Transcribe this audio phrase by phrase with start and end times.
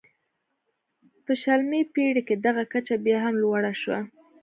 [1.25, 3.99] په شلمې پېړۍ کې دغه کچه بیا هم لوړه شوه.